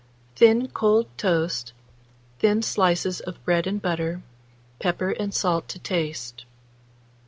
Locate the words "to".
5.67-5.77